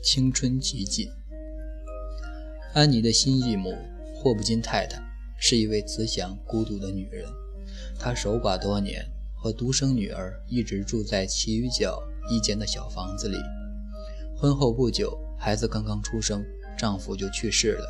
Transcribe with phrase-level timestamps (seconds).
[0.00, 1.10] 青春极尽。
[2.72, 3.76] 安妮的新继母
[4.14, 5.02] 霍布金太太
[5.40, 7.26] 是一位慈祥孤独的女人，
[7.98, 12.00] 她守寡多年，和独生女儿一直住在奇鱼角
[12.30, 13.36] 一间的小房子里。
[14.36, 16.44] 婚后不久，孩子刚刚出生，
[16.78, 17.84] 丈夫就去世了，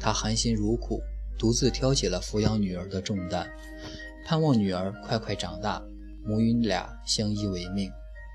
[0.00, 1.00] 她含辛茹苦，
[1.38, 3.48] 独自挑起了抚养女儿的重担，
[4.26, 5.80] 盼望女儿快快长大。
[6.24, 7.88] 母女俩相依为命，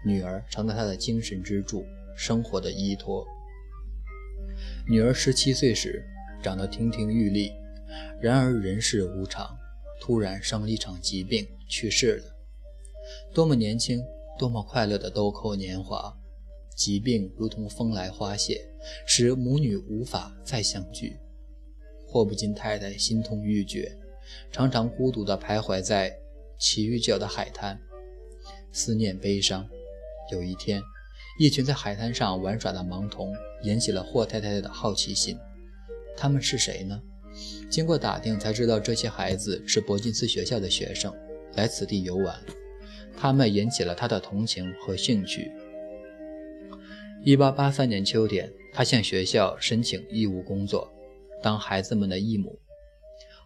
[0.05, 1.86] 女儿成了她的精神支柱，
[2.16, 3.25] 生活的依托。
[4.88, 6.04] 女儿十七岁时
[6.43, 7.51] 长得亭亭玉立，
[8.20, 9.57] 然而人世无常，
[10.00, 12.24] 突然生了一场疾病去世了。
[13.34, 14.01] 多么年轻，
[14.37, 16.18] 多么快乐的豆蔻年华，
[16.75, 18.65] 疾病如同风来花谢，
[19.06, 21.18] 使母女无法再相聚。
[22.07, 23.98] 霍布金太太心痛欲绝，
[24.51, 26.18] 常常孤独地徘徊在。
[26.59, 27.82] 奇遇角的海滩，
[28.71, 29.68] 思念悲伤。
[30.32, 30.79] 有一天，
[31.41, 35.36] 一群在海滩上玩耍的盲童引起了霍太太的好奇心。
[36.16, 37.02] 他们是谁呢？
[37.67, 41.11] 经过打听才知道，这些孩子是伯金斯学校的学生，
[41.56, 42.39] 来此地游玩。
[43.17, 45.52] 他们引起了他的同情和兴趣。
[47.25, 50.94] 1883年秋天，他向学校申请义务工作，
[51.42, 52.59] 当孩子们的义母。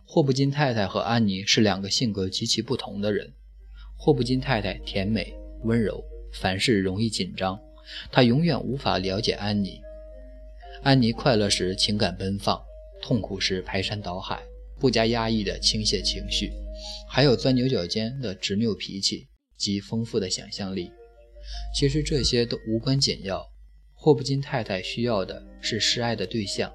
[0.05, 3.31] 霍布金太太和安妮是两个性格极其不同的人。
[3.95, 7.57] 霍布金太太甜美温柔，凡事容易紧张，
[8.11, 9.81] 他永远无法了解安妮。
[10.83, 12.61] 安妮快乐时情感奔放，
[13.01, 14.43] 痛苦时排山倒海，
[14.79, 16.51] 不加压抑的倾泻情绪，
[17.09, 19.27] 还有钻牛角尖的执拗脾气
[19.57, 20.91] 及丰富的想象力。
[21.73, 23.45] 其实这些都无关紧要，
[23.93, 26.71] 霍布金太太需要的是示爱的对象。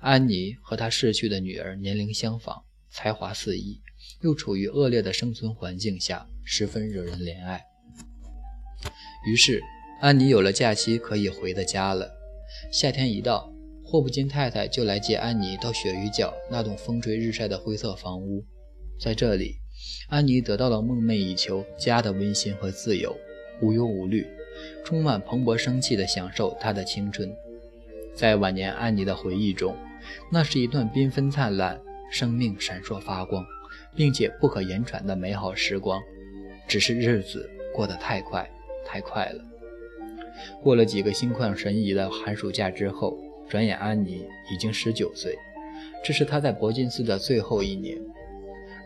[0.00, 3.80] 安妮和她逝去的女儿年龄相仿，才华四溢，
[4.22, 7.62] 又处于恶劣的生存环境下，十分惹人怜爱。
[9.26, 9.60] 于是，
[10.00, 12.08] 安妮有了假期可以回的家了。
[12.70, 13.52] 夏天一到，
[13.84, 18.44] 霍普金太太就来接安妮到鳕鱼角那栋风吹日晒的灰色房屋。
[19.00, 19.56] 在这里，
[20.08, 23.12] 安妮得到了梦寐以求家的温馨和自由，
[23.60, 24.24] 无忧无虑，
[24.84, 27.28] 充满蓬勃生气地享受她的青春。
[28.14, 29.76] 在晚年安妮的回忆中，
[30.30, 33.44] 那是一段缤纷灿烂、生命闪烁发光，
[33.96, 36.00] 并且不可言传的美好时光。
[36.68, 38.48] 只是日子过得太快，
[38.86, 39.44] 太快了。
[40.62, 43.18] 过了几个心旷神怡的寒暑假之后，
[43.48, 45.36] 转眼安妮已经十九岁，
[46.04, 47.96] 这是她在伯金斯的最后一年。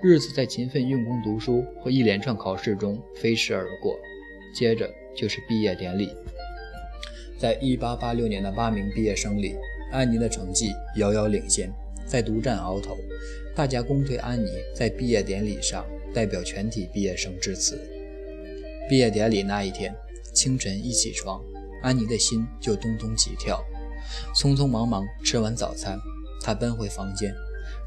[0.03, 3.97] 日子在勤奋用功读书和一连串考试中飞逝而过，
[4.55, 6.11] 接着就是毕业典礼。
[7.39, 9.55] 在1886年的八名毕业生里，
[9.93, 11.73] 安妮的成绩遥遥领先，
[12.07, 12.97] 在独占鳌头。
[13.55, 15.85] 大家公推安妮在毕业典礼上
[16.15, 17.79] 代表全体毕业生致辞。
[18.89, 19.95] 毕业典礼那一天
[20.33, 21.41] 清晨一起床，
[21.83, 23.63] 安妮的心就咚咚急跳。
[24.35, 25.99] 匆匆忙忙吃完早餐，
[26.41, 27.35] 她奔回房间，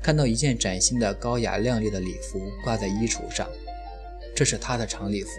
[0.01, 3.47] 看到一件崭新的高雅亮丽的礼服挂在衣橱上。
[4.35, 5.29] 这是她的长礼服，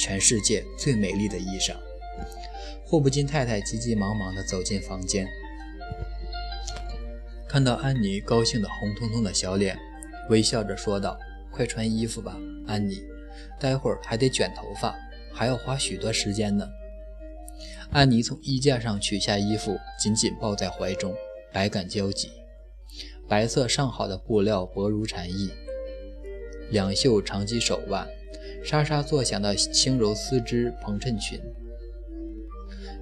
[0.00, 1.74] 全世界最美丽的衣裳。
[2.84, 5.26] 霍布金太太急急忙忙地走进房间。
[7.48, 9.78] 看到安妮高兴的红彤彤的小脸，
[10.28, 11.18] 微笑着说道
[11.50, 12.36] ：“快穿衣服吧，
[12.66, 13.02] 安妮，
[13.58, 14.94] 待会儿还得卷头发，
[15.36, 16.66] 还要花许多时间呢。”
[17.92, 21.14] 安妮从衣架上取下衣服，紧紧抱在怀中，
[21.52, 22.30] 百感交集。
[23.28, 25.50] 白色上好的布料薄如蝉翼，
[26.70, 28.08] 两袖长及手腕，
[28.64, 31.40] 沙沙作响的轻柔丝织蓬衬裙，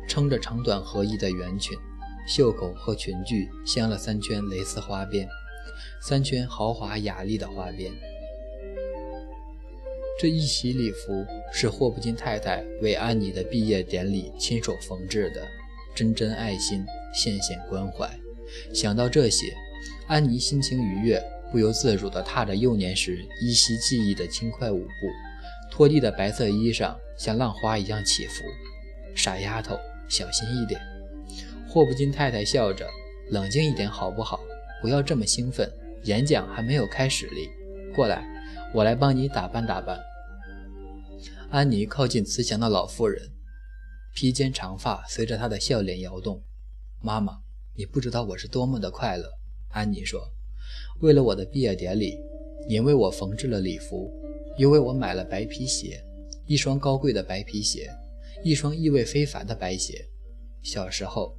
[0.08, 1.76] 撑着长短合一的圆裙。
[2.26, 5.28] 袖口和裙裾镶了三圈蕾丝花边，
[6.00, 7.92] 三圈豪华雅丽的花边。
[10.16, 15.42] 这一袭礼服是霍普金太太为安妮的毕业典礼亲手缝制的，
[15.92, 18.08] 真真爱心，献献关怀。
[18.72, 19.52] 想到这些，
[20.06, 21.20] 安妮心情愉悦，
[21.50, 24.88] 不由自主地踏着幼年时依稀记忆的轻快舞步，
[25.68, 28.44] 拖地的白色衣裳像浪花一样起伏。
[29.16, 29.76] 傻丫头，
[30.08, 30.80] 小心一点。
[31.68, 32.88] 霍布金太太笑着
[33.30, 34.38] ：“冷静一点，好不好？
[34.80, 35.68] 不要这么兴奋，
[36.04, 37.48] 演讲还没有开始哩。
[37.96, 38.24] 过来，
[38.74, 39.98] 我来帮你打扮打扮。”
[41.50, 43.30] 安妮靠近慈祥的老妇人，
[44.14, 46.42] 披肩长发随着她的笑脸摇动。
[47.00, 47.38] “妈妈，
[47.76, 49.30] 你不知道我是多么的快乐。”
[49.70, 50.20] 安妮说
[51.00, 52.18] ，“为了我的毕业典礼，
[52.68, 54.12] 您为我缝制了礼服，
[54.58, 56.04] 又为我买了白皮鞋，
[56.46, 57.88] 一双高贵的白皮鞋，
[58.42, 60.04] 一双意味非凡的白鞋。
[60.62, 61.34] 小时候。”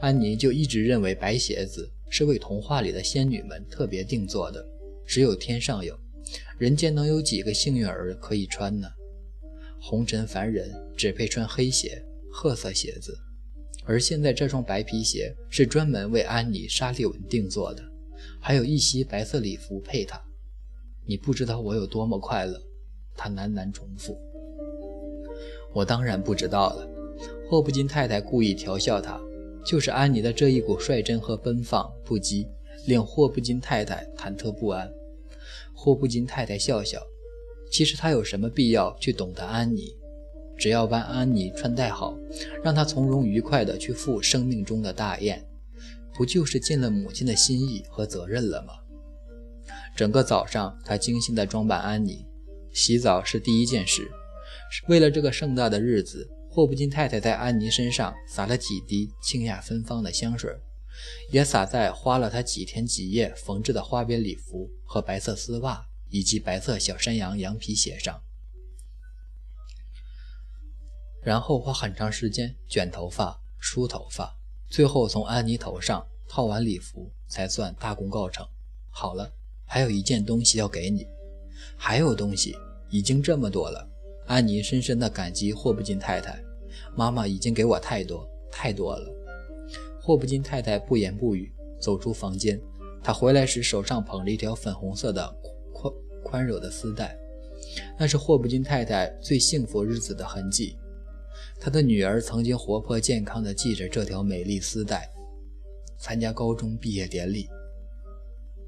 [0.00, 4.66] 安妮就一直认为白鞋子是为童话里的仙女们特别定做的，
[5.06, 5.96] 只有天上有，
[6.60, 8.86] 人间能有几个幸运儿可以穿呢？
[9.80, 13.18] 红尘凡人只配穿黑鞋、褐色鞋子。
[13.86, 17.82] 而现在这双白皮鞋是专门为安妮·沙利文定做的，
[18.38, 20.20] 还有一袭白色礼服配它。
[21.06, 22.60] 你不知道我有多么快乐。”
[23.16, 24.18] 他喃喃重复。
[25.72, 26.86] “我当然不知道了。”
[27.48, 29.18] 霍普金太太故意调笑他，
[29.64, 32.46] 就是安妮的这一股率真和奔放不羁，
[32.86, 34.92] 令霍普金太太忐忑不安。
[35.82, 37.00] 霍布金太太笑笑，
[37.72, 39.96] 其实他有什么必要去懂得安妮？
[40.58, 42.14] 只要帮安妮穿戴好，
[42.62, 45.42] 让她从容愉快地去赴生命中的大宴，
[46.14, 48.74] 不就是尽了母亲的心意和责任了吗？
[49.96, 52.26] 整个早上，他精心地装扮安妮，
[52.74, 54.06] 洗澡是第一件事。
[54.86, 60.54] 为了这个盛大的日子，霍布金太太在安妮身上撒了几滴清雅芬芳的香水，
[61.30, 68.20] 也撒在花了他几天几夜缝制的花边礼服和白色丝袜以及白色小山羊羊皮鞋上。
[71.22, 74.34] 然后花很长时间卷头发、梳头发，
[74.70, 78.46] 最后从安妮头上套完礼服，才算大功告成。
[78.88, 79.30] 好了，
[79.66, 81.06] 还有一件东西要给你，
[81.76, 82.56] 还有东西，
[82.88, 83.86] 已经这么多了。
[84.26, 86.42] 安妮深深的感激霍布金太太，
[86.96, 89.19] 妈妈已经给我太多太多了。
[90.00, 92.60] 霍布金太太不言不语走出房间，
[93.02, 95.36] 她回来时手上捧着一条粉红色的
[95.72, 95.92] 宽
[96.24, 97.16] 宽柔的丝带，
[97.98, 100.76] 那是霍布金太太最幸福日子的痕迹。
[101.60, 105.08] 他的女儿曾经活泼健康地系着这条美丽丝带，
[105.98, 107.48] 参加高中毕业典礼。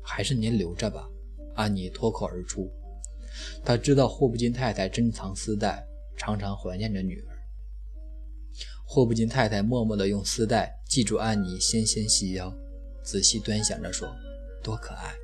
[0.02, 1.08] 还是您留着吧，
[1.54, 2.70] 安妮脱口而出。
[3.64, 5.86] 她知道霍布金太太珍藏丝带，
[6.16, 7.31] 常常怀念着女儿。
[8.94, 12.54] 霍布金太太默默地用丝带系住安妮纤纤细腰，
[13.02, 14.06] 仔细端详着说
[14.62, 15.14] ：“多可爱！”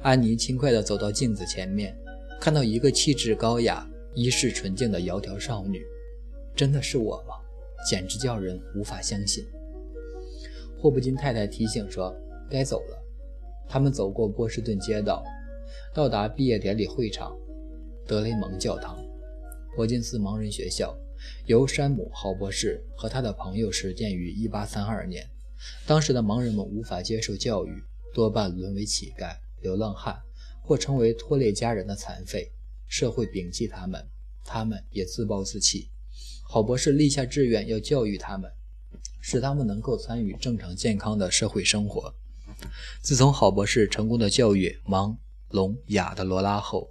[0.00, 1.92] 安妮轻快地走到镜子前面，
[2.40, 3.84] 看到一个气质高雅、
[4.14, 5.84] 衣饰纯净的窈窕少女。
[6.54, 7.34] 真的是我吗？
[7.84, 9.44] 简直叫人无法相信。
[10.80, 12.14] 霍布金太太提醒说
[12.48, 12.96] ：“该走了。”
[13.68, 15.24] 他们走过波士顿街道，
[15.92, 17.36] 到达毕业典礼会场——
[18.06, 18.96] 德雷蒙教堂，
[19.74, 20.96] 伯金斯盲人学校，
[21.46, 25.30] 由山姆·郝博士和他的朋友始建于1832年。
[25.86, 27.82] 当时的盲人们无法接受教育，
[28.14, 30.16] 多半沦为乞丐、流浪汉，
[30.62, 32.52] 或成为拖累家人的残废。
[32.86, 34.08] 社会摒弃他们，
[34.44, 35.90] 他们也自暴自弃。
[36.44, 38.50] 郝博士立下志愿，要教育他们，
[39.20, 42.14] 使他们能够参与正常健康的社会生活。
[43.02, 45.14] 自从郝博士成功的教育盲、
[45.50, 46.88] 聋、哑的罗拉后，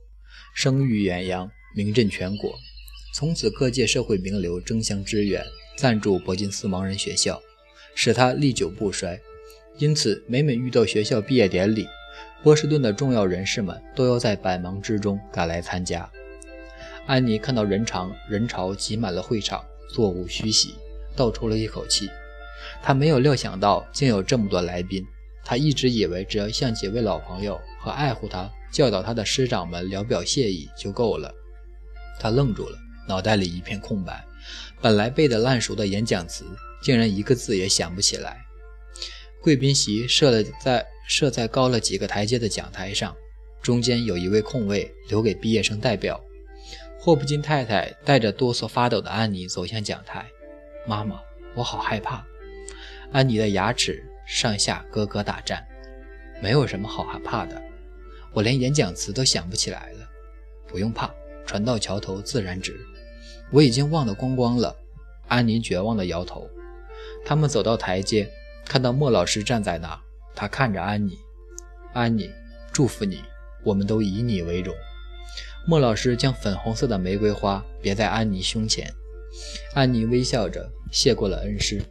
[0.53, 2.53] 声誉远扬，名震全国。
[3.13, 5.43] 从此，各界社会名流争相支援，
[5.75, 7.41] 赞助伯金斯盲人学校，
[7.95, 9.19] 使他历久不衰。
[9.77, 11.87] 因此，每每遇到学校毕业典礼，
[12.43, 16.09] 波士顿的重要人士们都要在百忙之中赶来参加。
[17.07, 19.63] 安妮看到人潮人潮挤满了会场，
[19.93, 20.75] 座无虚席，
[21.15, 22.09] 倒抽了一口气。
[22.83, 25.03] 她没有料想到竟有这么多来宾。
[25.43, 31.33] 她一直以为只要向几位老朋友和爱护她、教导她的师长们聊表谢意就够了。
[32.19, 32.77] 她愣住了，
[33.07, 34.23] 脑袋里一片空白。
[34.81, 36.45] 本来背得烂熟的演讲词，
[36.81, 38.37] 竟然一个字也想不起来。
[39.41, 43.15] 贵宾席设了在设在高了几个台阶的讲台上，
[43.61, 46.21] 中间有一位空位留给毕业生代表。
[46.99, 50.25] 霍普金太太带着哆嗦发抖的安妮走向讲台。
[50.85, 51.19] 妈妈，
[51.55, 52.25] 我好害怕。
[53.11, 55.65] 安妮的牙齿上下咯咯打颤。
[56.41, 57.61] 没有什么好害怕的，
[58.33, 60.07] 我连演讲词都想不起来了。
[60.67, 61.09] 不用怕，
[61.45, 62.77] 船到桥头自然直。
[63.51, 64.75] 我已经忘得光光了。
[65.27, 66.49] 安妮绝望地摇头。
[67.25, 68.29] 他们走到台阶，
[68.65, 69.99] 看到莫老师站在那儿。
[70.35, 71.17] 他看着安妮。
[71.93, 72.29] 安妮，
[72.71, 73.21] 祝福你，
[73.63, 74.73] 我们都以你为荣。
[75.65, 78.89] 莫老师将粉红色的玫瑰花别在安妮胸前，
[79.73, 81.81] 安妮微笑着谢过了恩师。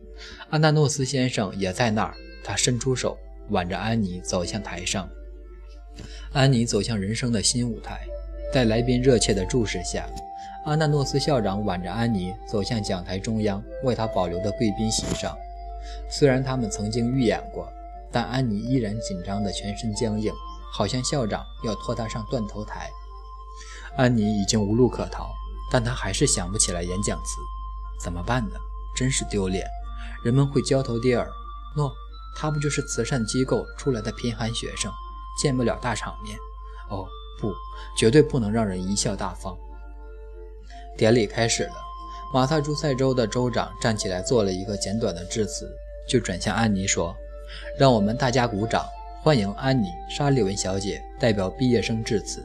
[0.48, 3.18] 安纳诺斯先生也在那儿，他伸出手
[3.50, 5.06] 挽着安妮走向台上。
[6.32, 8.06] 安妮走向人生的新舞台，
[8.52, 10.08] 在来宾热切的注视下，
[10.66, 15.32] 安纳诺斯校长挽着安妮走向讲台中央为她保留的贵宾席上。
[16.10, 17.68] 虽然他们曾经预演过，
[18.10, 20.32] 但安妮依然紧张的全身僵硬，
[20.72, 22.90] 好像校长要拖她上断头台。
[23.96, 25.28] 安妮已经无路可逃，
[25.70, 27.36] 但她还是想不起来演讲词，
[28.00, 28.56] 怎么办呢？
[28.96, 29.64] 真是丢脸！
[30.24, 31.28] 人们会交头接耳。
[31.76, 31.92] 诺，
[32.36, 34.90] 他不就是慈善机构出来的贫寒学生，
[35.40, 36.36] 见不了大场面。
[36.90, 37.06] 哦，
[37.40, 37.52] 不，
[37.96, 39.56] 绝对不能让人贻笑大方。
[40.96, 41.74] 典礼开始了，
[42.32, 45.70] 马萨诸塞州的州长站起来做了一个简短的致辞，
[46.08, 47.14] 就转向安妮说
[47.78, 48.86] ：“让我们大家鼓掌，
[49.22, 49.86] 欢迎安妮·
[50.16, 52.42] 沙利文小姐代表毕业生致辞。”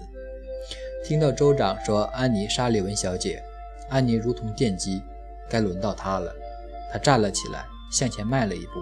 [1.08, 3.42] 听到州长说“安妮·沙利文小姐”，
[3.90, 5.02] 安妮如同电击，
[5.50, 6.36] 该轮到她了。
[6.92, 8.74] 她站了起来，向前迈了一步，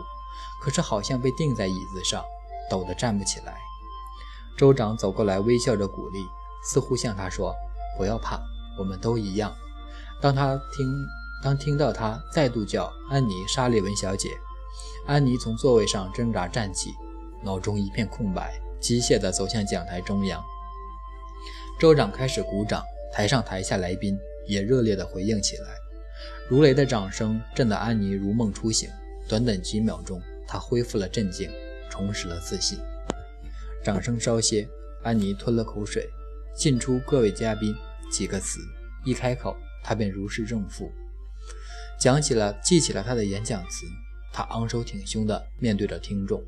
[0.63, 2.23] 可是好像被钉在椅子上，
[2.71, 3.53] 抖得站不起来。
[4.57, 6.19] 州长走过来，微笑着鼓励，
[6.63, 7.53] 似乎向他说
[7.97, 8.41] ：“不要怕，
[8.79, 9.53] 我们都一样。”
[10.19, 11.07] 当他听
[11.43, 14.29] 当听到他再度叫安妮·沙利文小姐，
[15.05, 16.89] 安妮从座位上挣扎站起，
[17.43, 20.43] 脑中一片空白，机械地走向讲台中央。
[21.79, 22.83] 州长开始鼓掌，
[23.13, 25.69] 台上台下来宾也热烈地回应起来，
[26.49, 28.89] 如雷的掌声震得安妮如梦初醒。
[29.29, 31.49] 短短几秒钟，她恢复了镇静，
[31.89, 32.79] 重拾了自信。
[33.83, 34.67] 掌声稍歇，
[35.03, 36.09] 安妮吞了口水，
[36.57, 37.73] 进出各位嘉宾
[38.09, 38.59] 几个词，
[39.05, 40.91] 一开口，他便如释重负，
[41.99, 43.85] 讲起了记起了他的演讲词。
[44.31, 46.43] 他昂首挺胸地面对着听众：“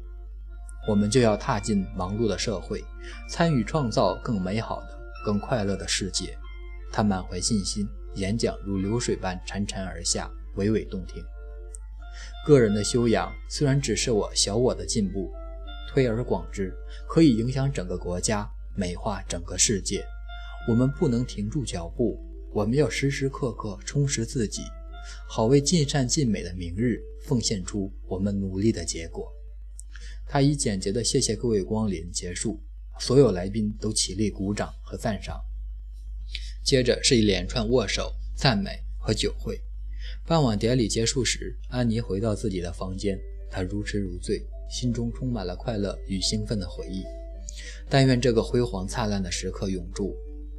[0.87, 2.83] 我们就要踏进忙碌的社会，
[3.27, 6.35] 参与创造更美好的。”更快乐的世界，
[6.91, 11.23] 他满怀信心，演讲如流水般潺潺而下，娓娓动听。
[12.43, 15.31] 个人的修养虽然只是我小我的进步，
[15.87, 16.73] 推而广之，
[17.07, 20.03] 可以影响整个国家，美化整个世界。
[20.67, 22.19] 我们不能停住脚步，
[22.53, 24.61] 我们要时时刻刻充实自己，
[25.27, 29.31] 好为尽善尽美的明日奉献出我们努力的结果。
[30.27, 32.61] 他以简洁的“谢谢各位光临”结束。
[32.99, 35.41] 所有来宾都起立鼓掌和赞赏，
[36.63, 39.59] 接着是一连串握手、赞美和酒会。
[40.27, 47.03] 傍晚典礼结束时，安妮回到自己的房间，她如痴如醉，心中充满了快乐与兴奋的回忆。
[47.89, 50.15] 但愿这个辉煌灿烂的时刻永驻，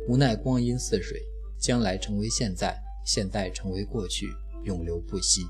[0.08, 1.20] 无奈光阴似水，
[1.58, 4.26] 将来成为现在，现在成为过去，
[4.64, 5.42] 永留不息。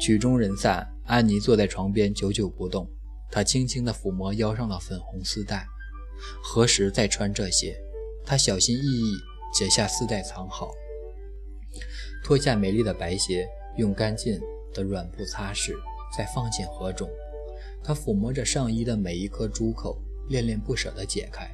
[0.00, 2.88] 曲终人散，安妮坐在床边，久久不动。
[3.30, 5.66] 她轻轻地抚摸腰上的粉红丝带。
[6.42, 7.76] 何时再穿这些？
[8.24, 9.14] 他小心翼翼
[9.54, 10.70] 解下丝带藏好，
[12.22, 14.38] 脱下美丽的白鞋，用干净
[14.74, 15.72] 的软布擦拭，
[16.14, 17.08] 再放进盒中。
[17.82, 21.48] 他抚摸着上衣的每一颗珠口，恋恋不舍地解开，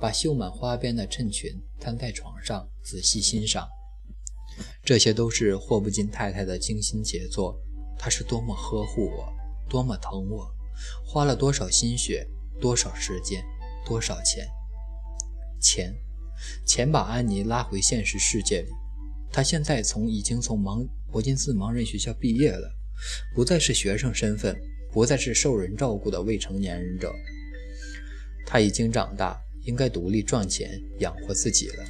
[0.00, 3.68] 把绣满花边的衬裙摊在床上，仔细欣赏。
[4.84, 7.60] 这些都是霍布金太太的精心杰作。
[7.98, 9.32] 她是多么呵护我，
[9.68, 10.50] 多么疼我，
[11.04, 12.26] 花了多少心血，
[12.60, 13.44] 多少时间。
[13.86, 14.46] 多少钱？
[15.58, 15.94] 钱，
[16.64, 18.68] 钱把安妮拉回现实世界里。
[19.32, 22.70] 她现在从已经从盲伯金斯盲人学校毕业了，
[23.34, 24.56] 不再是学生身份，
[24.92, 27.12] 不再是受人照顾的未成年人者。
[28.46, 31.84] 她已经长大，应该独立赚钱养活自己了。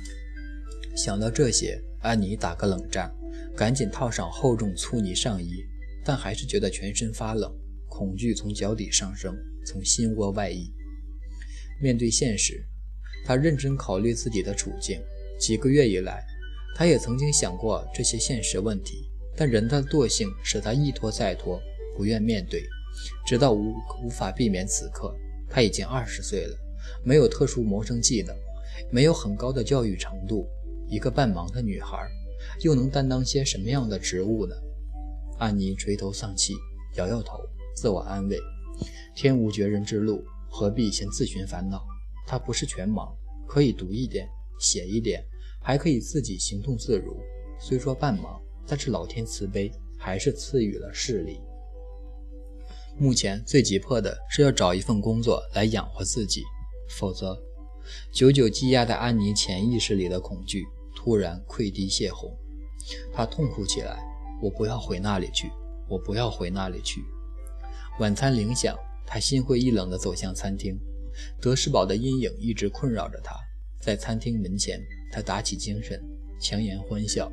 [0.96, 3.12] 想到这些，安妮打个冷战，
[3.56, 5.64] 赶紧套上厚重粗呢上衣，
[6.04, 7.52] 但还是觉得全身发冷，
[7.88, 10.72] 恐惧从脚底上升，从心窝外溢。
[11.80, 12.64] 面对现实，
[13.24, 15.00] 他认真考虑自己的处境。
[15.38, 16.22] 几个月以来，
[16.74, 21.58] 他也曾经想过这些现实问题，但人的惰性使他一拖再拖，
[21.96, 22.62] 不愿面对，
[23.26, 23.72] 直到无
[24.04, 24.66] 无法避免。
[24.66, 25.16] 此刻，
[25.48, 26.56] 他已经二十岁了，
[27.04, 28.36] 没有特殊谋生技能，
[28.90, 30.46] 没有很高的教育程度，
[30.88, 31.98] 一个半盲的女孩，
[32.62, 34.54] 又能担当些什么样的职务呢？
[35.38, 36.54] 安妮垂头丧气，
[36.96, 37.40] 摇摇头，
[37.74, 38.38] 自我安慰：
[39.14, 40.22] 天无绝人之路。
[40.52, 41.86] 何必先自寻烦恼？
[42.26, 43.08] 他不是全盲，
[43.46, 44.28] 可以读一点、
[44.58, 45.24] 写一点，
[45.62, 47.16] 还可以自己行动自如。
[47.60, 51.40] 虽说半盲，但是老天慈悲，还是赐予了视力。
[52.98, 56.42] 目前最急迫的是要找一份工作来养活自己，
[56.90, 57.40] 否则，
[58.12, 62.36] 久久积压在安妮潜意识里的恐惧突然溃堤泄洪，
[63.12, 63.98] 她痛哭起来
[64.42, 65.50] ：“我不要回那里去，
[65.88, 67.02] 我不要回那里去。”
[67.98, 68.76] 晚餐铃响。
[69.12, 70.78] 他心灰意冷地走向餐厅，
[71.40, 73.34] 德士堡的阴影一直困扰着他。
[73.80, 74.80] 在餐厅门前，
[75.10, 76.00] 他打起精神，
[76.40, 77.28] 强颜欢笑。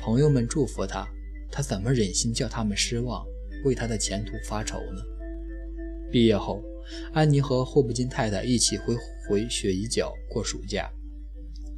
[0.00, 1.06] 朋友们祝福他，
[1.50, 3.22] 他怎么忍心叫他们失望，
[3.62, 5.02] 为他的前途发愁呢？
[6.12, 6.62] 毕业后，
[7.14, 8.94] 安妮和霍布金太太一起回
[9.26, 10.92] 回雪姨角过暑假。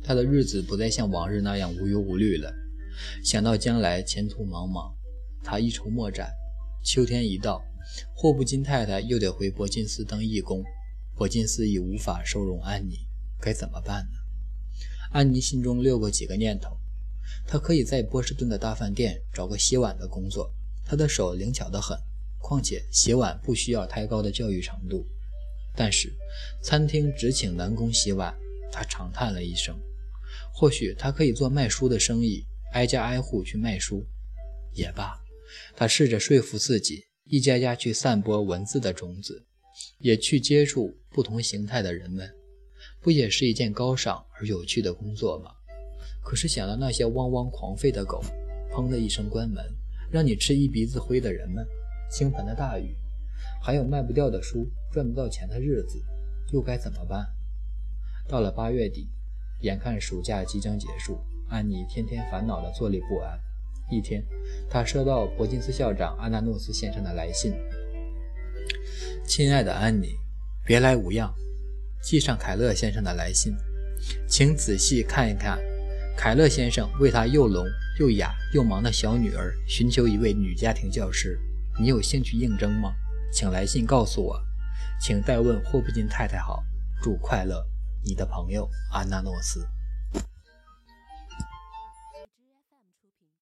[0.03, 2.53] 她的日子不再像往日那样无忧无虑了。
[3.23, 4.93] 想到将来前途茫茫，
[5.45, 6.29] 她一筹莫展。
[6.83, 7.65] 秋天一到。
[8.15, 10.65] 霍布金太太又得回伯金斯当义工，
[11.15, 13.07] 伯金斯已无法收容安妮，
[13.41, 14.19] 该怎么办呢？
[15.13, 16.77] 安妮心中溜过几个念头：
[17.47, 20.51] 她可以在波士顿的大饭店找个洗碗的工作，
[20.85, 21.97] 她的手灵巧得很，
[22.47, 25.07] 况且洗碗不需要太高的教育程度。
[25.75, 26.13] 但是
[26.63, 28.35] 餐厅只请男工洗碗，
[28.71, 29.75] 他长叹了一声。
[30.53, 34.07] 或许他可以做卖书的生意，挨家挨户去卖书，
[34.75, 35.19] 也罢。
[35.75, 37.07] 他试着说服自己。
[37.27, 39.43] 一家家去散播文字的种子，
[39.99, 42.31] 也去接触不同形态的人们，
[43.01, 45.51] 不也是一件高尚而有趣的工作吗？
[46.23, 48.23] 可是想到那些汪汪狂吠的狗，
[48.71, 49.65] 砰的一声关门，
[50.13, 51.67] 让你吃一鼻子灰的人们，
[52.15, 52.97] 倾盆的大雨，
[53.61, 56.01] 还有卖不掉的书、赚不到钱的日子，
[56.53, 57.27] 又该怎么办？
[58.29, 59.11] 到了八月底，
[59.63, 61.19] 眼看暑假即将结束，
[61.49, 63.37] 安妮天天烦恼的坐立不安。
[63.91, 64.25] 一天，
[64.71, 67.53] 她收到伯金斯校长阿纳诺斯先生的来信
[69.27, 70.11] ：“亲爱的安妮，
[70.65, 71.35] 别来无恙。
[72.01, 73.57] 寄上凯勒先生的来信，
[74.29, 75.59] 请仔细看一看。
[76.17, 77.67] 凯勒先生为他又聋
[77.99, 81.41] 又哑又忙的小女儿寻求一位女家庭教师，
[81.79, 82.95] 你有兴趣应征吗？
[83.33, 84.41] 请来信告诉我。
[85.01, 86.65] 请代问霍普金太太好，
[87.03, 87.67] 祝快乐。”
[88.07, 89.67] 你的朋友安娜诺斯。